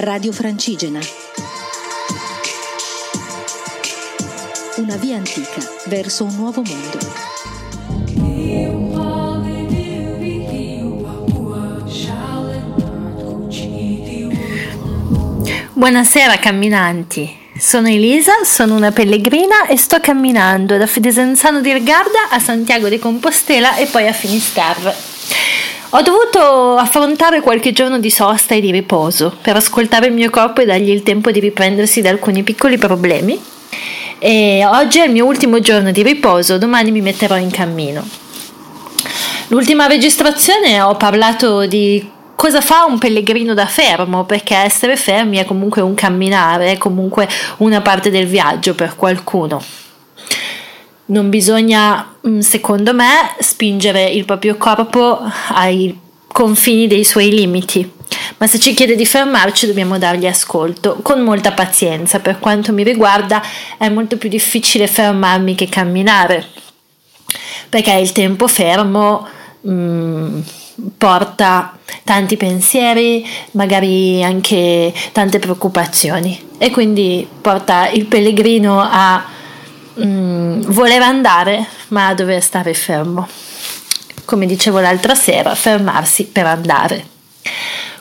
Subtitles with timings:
[0.00, 1.00] Radio Francigena.
[4.76, 6.98] Una via antica verso un nuovo mondo.
[15.72, 22.38] Buonasera camminanti, sono Elisa, sono una pellegrina e sto camminando da Fidesenzano di Rigarda a
[22.38, 24.94] Santiago di Compostela e poi a Finisterre.
[25.92, 30.60] Ho dovuto affrontare qualche giorno di sosta e di riposo per ascoltare il mio corpo
[30.60, 33.40] e dargli il tempo di riprendersi da alcuni piccoli problemi.
[34.18, 38.06] E oggi è il mio ultimo giorno di riposo, domani mi metterò in cammino.
[39.46, 45.46] L'ultima registrazione ho parlato di cosa fa un pellegrino da fermo, perché essere fermi è
[45.46, 47.26] comunque un camminare, è comunque
[47.58, 49.62] una parte del viaggio per qualcuno.
[51.10, 55.20] Non bisogna, mm, secondo me, spingere il proprio corpo
[55.52, 57.90] ai confini dei suoi limiti,
[58.36, 62.20] ma se ci chiede di fermarci dobbiamo dargli ascolto, con molta pazienza.
[62.20, 63.42] Per quanto mi riguarda
[63.78, 66.46] è molto più difficile fermarmi che camminare,
[67.68, 69.26] perché il tempo fermo...
[69.68, 70.40] Mm,
[70.96, 79.36] porta tanti pensieri, magari anche tante preoccupazioni e quindi porta il pellegrino a
[80.04, 83.28] mm, voler andare ma a dover stare fermo.
[84.24, 87.16] Come dicevo l'altra sera, fermarsi per andare.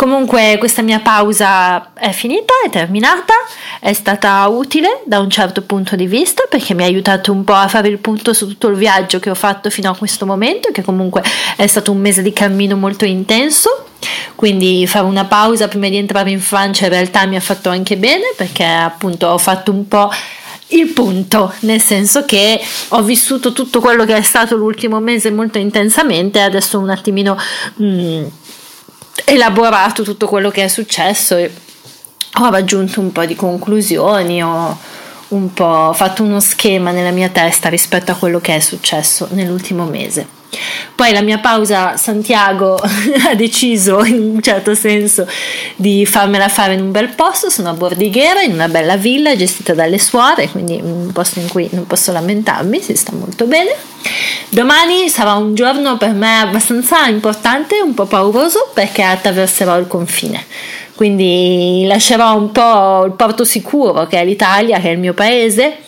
[0.00, 3.34] Comunque questa mia pausa è finita, è terminata,
[3.80, 7.52] è stata utile da un certo punto di vista perché mi ha aiutato un po'
[7.52, 10.70] a fare il punto su tutto il viaggio che ho fatto fino a questo momento,
[10.72, 11.22] che comunque
[11.54, 13.88] è stato un mese di cammino molto intenso.
[14.34, 17.98] Quindi fare una pausa prima di entrare in Francia in realtà mi ha fatto anche
[17.98, 20.10] bene perché appunto ho fatto un po'
[20.70, 25.58] il punto, nel senso che ho vissuto tutto quello che è stato l'ultimo mese molto
[25.58, 27.36] intensamente adesso un attimino...
[27.80, 28.26] Mm,
[29.24, 31.52] elaborato tutto quello che è successo e
[32.40, 34.78] ho raggiunto un po' di conclusioni, ho
[35.28, 39.84] un po' fatto uno schema nella mia testa rispetto a quello che è successo nell'ultimo
[39.84, 40.38] mese.
[41.00, 42.74] Poi la mia pausa Santiago
[43.26, 45.26] ha deciso in un certo senso
[45.74, 49.72] di farmela fare in un bel posto, sono a Bordighera in una bella villa gestita
[49.72, 53.74] dalle suore, quindi un posto in cui non posso lamentarmi, si sta molto bene.
[54.50, 60.44] Domani sarà un giorno per me abbastanza importante, un po' pauroso perché attraverserò il confine
[61.00, 65.78] quindi lascerò un po' il porto sicuro che è l'Italia, che è il mio paese,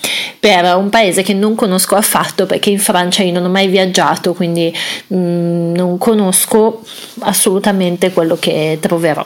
[0.40, 4.32] per un paese che non conosco affatto perché in Francia io non ho mai viaggiato,
[4.32, 4.74] quindi
[5.08, 6.80] mh, mm, non conosco
[7.18, 9.22] assolutamente quello che troverò.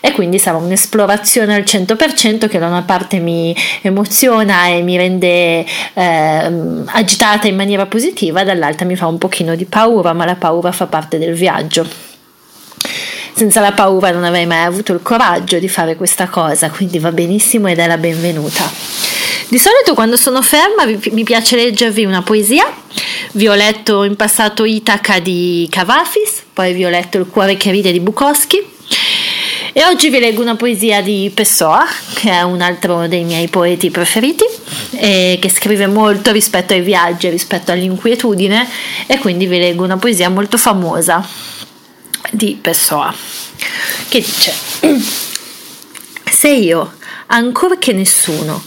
[0.00, 5.64] E quindi sarà un'esplorazione al 100% che da una parte mi emoziona e mi rende
[5.94, 6.52] eh,
[6.84, 10.84] agitata in maniera positiva, dall'altra mi fa un pochino di paura, ma la paura fa
[10.84, 12.12] parte del viaggio
[13.34, 17.10] senza la paura non avrei mai avuto il coraggio di fare questa cosa, quindi va
[17.10, 18.70] benissimo ed è la benvenuta.
[19.48, 22.64] Di solito quando sono ferma mi piace leggervi una poesia.
[23.32, 27.70] Vi ho letto in passato Itaca di Cavafis, poi vi ho letto Il cuore che
[27.70, 28.72] ride di Bukowski.
[29.72, 31.84] E oggi vi leggo una poesia di Pessoa,
[32.14, 34.44] che è un altro dei miei poeti preferiti,
[34.92, 38.68] e che scrive molto rispetto ai viaggi, rispetto all'inquietudine,
[39.06, 41.26] e quindi vi leggo una poesia molto famosa
[42.34, 43.14] di Pessoa,
[44.08, 44.52] che dice:
[46.30, 46.94] Se io,
[47.26, 48.62] ancor che nessuno,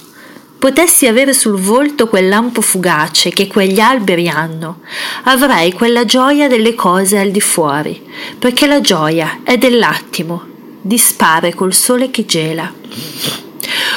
[0.58, 4.82] potessi avere sul volto quel lampo fugace che quegli alberi hanno,
[5.24, 8.04] avrei quella gioia delle cose al di fuori,
[8.40, 10.44] perché la gioia è dell'attimo,
[10.82, 12.74] dispare col sole che gela.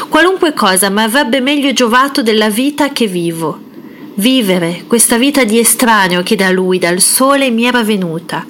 [0.09, 3.69] Qualunque cosa mi avrebbe meglio giovato della vita che vivo.
[4.15, 8.45] Vivere questa vita di estraneo che da lui, dal sole, mi era venuta,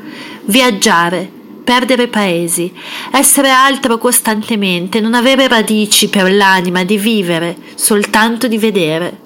[0.50, 1.31] viaggiare,
[1.62, 2.72] perdere paesi,
[3.12, 9.19] essere altro costantemente, non avere radici per l'anima di vivere, soltanto di vedere.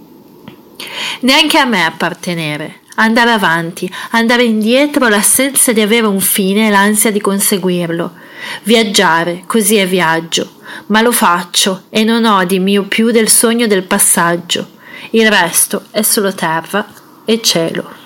[1.21, 7.11] Neanche a me appartenere, andare avanti, andare indietro, l'assenza di avere un fine e l'ansia
[7.11, 8.13] di conseguirlo.
[8.65, 10.57] Viaggiare, così è viaggio,
[10.89, 14.73] ma lo faccio e non ho di mio più del sogno del passaggio.
[15.11, 16.87] Il resto è solo terra
[17.25, 18.04] e cielo.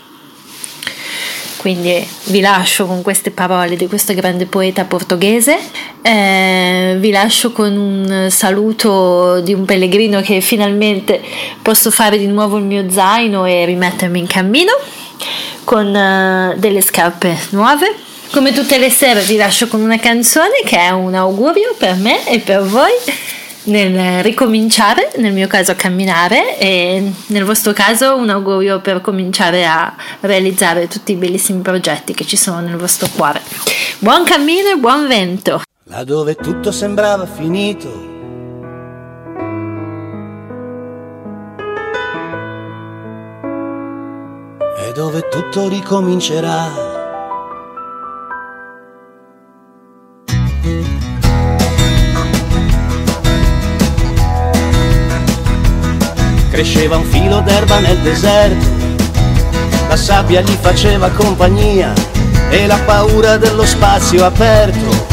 [1.58, 5.58] Quindi vi lascio con queste parole di questo grande poeta portoghese,
[6.02, 11.20] eh, vi lascio con un saluto di un pellegrino che finalmente
[11.60, 14.72] posso fare di nuovo il mio zaino e rimettermi in cammino
[15.64, 17.92] con uh, delle scarpe nuove.
[18.30, 22.26] Come tutte le sere vi lascio con una canzone che è un augurio per me
[22.28, 22.92] e per voi
[23.64, 29.66] nel ricominciare, nel mio caso a camminare e nel vostro caso un augurio per cominciare
[29.66, 33.40] a realizzare tutti i bellissimi progetti che ci sono nel vostro cuore.
[33.98, 35.62] Buon cammino e buon vento!
[35.88, 37.88] là dove tutto sembrava finito.
[44.78, 46.97] E dove tutto ricomincerà.
[56.58, 58.66] Cresceva un filo d'erba nel deserto,
[59.86, 61.92] la sabbia gli faceva compagnia
[62.50, 65.06] e la paura dello spazio aperto,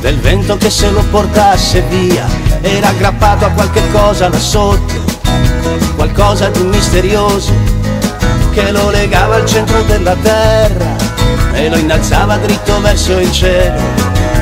[0.00, 2.26] del vento che se lo portasse via,
[2.62, 5.04] era aggrappato a qualche cosa là sotto,
[5.96, 7.52] qualcosa di misterioso
[8.50, 10.96] che lo legava al centro della terra
[11.52, 13.82] e lo innalzava dritto verso il cielo.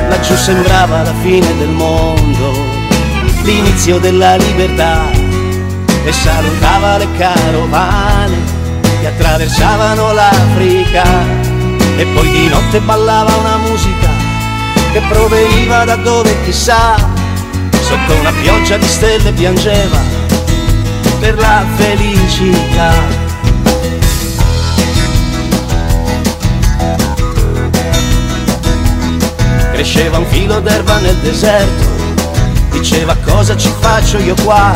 [0.07, 2.53] Laggiù sembrava la fine del mondo,
[3.43, 5.18] l'inizio della libertà
[6.05, 8.37] e salutava le carovane
[8.99, 11.03] che attraversavano l'Africa.
[11.97, 14.09] E poi di notte ballava una musica
[14.91, 16.95] che proveniva da dove chissà.
[17.81, 19.97] Sotto una pioggia di stelle piangeva
[21.19, 22.91] per la felicità.
[29.71, 31.97] Cresceva un filo d'erba nel deserto
[32.79, 34.73] diceva cosa ci faccio io qua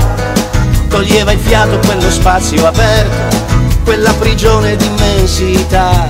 [0.94, 3.36] toglieva il fiato quello spazio aperto,
[3.84, 6.08] quella prigione d'immensità.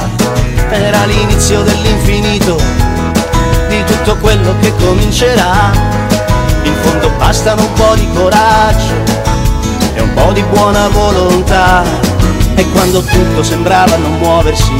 [0.70, 2.60] Era l'inizio dell'infinito,
[3.70, 5.72] di tutto quello che comincerà.
[6.64, 8.94] In fondo bastano un po' di coraggio
[9.96, 11.84] e un po' di buona volontà.
[12.56, 14.74] E quando tutto sembrava non muoversi,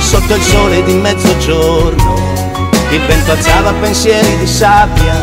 [0.00, 2.14] sotto il sole di mezzogiorno,
[2.90, 5.14] il vento alzava pensieri di sabbia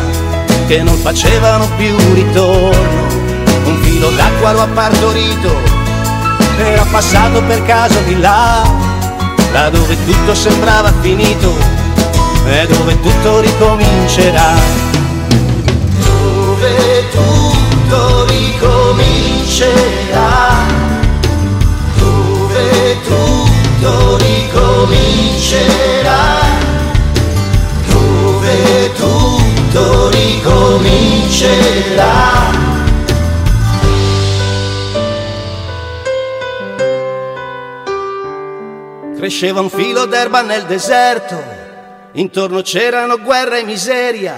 [0.66, 3.21] che non facevano più ritorno
[3.64, 5.50] un filo d'acqua lo ha partorito,
[6.58, 8.62] era passato per caso di là,
[9.52, 11.54] là dove tutto sembrava finito
[12.46, 14.91] e dove tutto ricomincerà.
[39.32, 41.42] Cresceva un filo d'erba nel deserto,
[42.12, 44.36] intorno c'erano guerra e miseria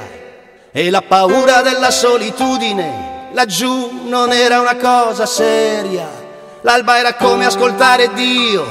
[0.70, 3.30] e la paura della solitudine.
[3.32, 6.08] Laggiù non era una cosa seria,
[6.60, 8.64] l'alba era come ascoltare Dio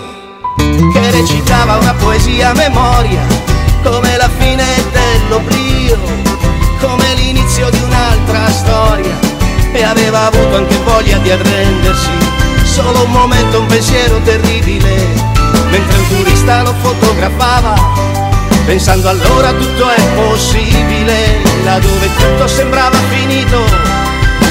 [0.93, 3.21] che recitava una poesia a memoria,
[3.83, 5.99] come la fine dell'oblio,
[6.79, 9.19] come l'inizio di un'altra storia
[9.73, 12.11] e aveva avuto anche voglia di arrendersi,
[12.63, 15.02] solo un momento, un pensiero terribile
[15.73, 17.73] mentre un turista lo fotografava,
[18.65, 23.57] pensando allora tutto è possibile, là dove tutto sembrava finito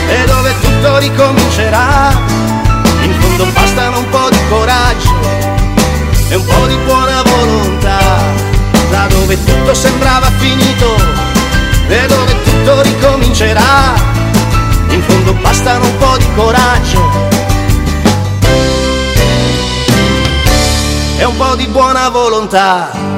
[0.09, 2.11] e dove tutto ricomincerà,
[3.03, 4.32] in fondo bastano un po'
[21.23, 23.12] e un po' di buona volontà